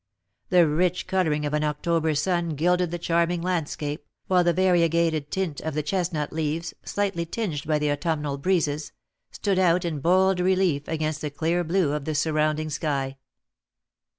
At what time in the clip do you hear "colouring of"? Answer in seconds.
1.05-1.53